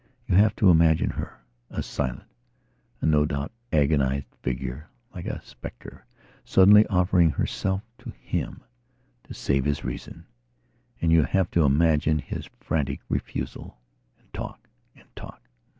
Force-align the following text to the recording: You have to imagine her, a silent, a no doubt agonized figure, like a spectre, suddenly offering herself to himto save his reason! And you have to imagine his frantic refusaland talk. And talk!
You 0.27 0.33
have 0.33 0.55
to 0.55 0.71
imagine 0.71 1.11
her, 1.11 1.43
a 1.69 1.83
silent, 1.83 2.27
a 3.01 3.05
no 3.05 3.27
doubt 3.27 3.51
agonized 3.71 4.33
figure, 4.41 4.89
like 5.13 5.27
a 5.27 5.39
spectre, 5.43 6.07
suddenly 6.43 6.87
offering 6.87 7.29
herself 7.29 7.83
to 7.99 8.11
himto 8.11 8.61
save 9.31 9.65
his 9.65 9.83
reason! 9.85 10.25
And 11.03 11.11
you 11.11 11.21
have 11.25 11.51
to 11.51 11.65
imagine 11.65 12.17
his 12.17 12.49
frantic 12.61 13.01
refusaland 13.09 13.75
talk. 14.33 14.67
And 14.95 15.05
talk! 15.15 15.47